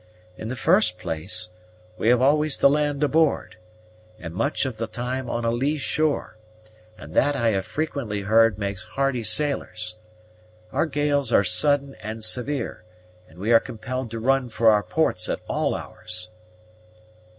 In 0.35 0.47
the 0.47 0.55
first 0.55 0.97
place, 0.97 1.51
we 1.95 2.07
have 2.07 2.23
always 2.23 2.57
the 2.57 2.71
land 2.71 3.03
aboard, 3.03 3.57
and 4.17 4.33
much 4.33 4.65
of 4.65 4.77
the 4.77 4.87
time 4.87 5.29
on 5.29 5.45
a 5.45 5.51
lee 5.51 5.77
shore, 5.77 6.37
and 6.97 7.13
that 7.13 7.35
I 7.35 7.51
have 7.51 7.67
frequently 7.67 8.21
heard 8.21 8.57
makes 8.57 8.83
hardy 8.83 9.21
sailors. 9.21 9.97
Our 10.71 10.87
gales 10.87 11.31
are 11.31 11.43
sudden 11.43 11.93
and 12.01 12.23
severe, 12.23 12.83
and 13.29 13.37
we 13.37 13.53
are 13.53 13.59
compelled 13.59 14.09
to 14.09 14.19
run 14.19 14.49
for 14.49 14.71
our 14.71 14.81
ports 14.81 15.29
at 15.29 15.41
all 15.47 15.75
hours." 15.75 16.31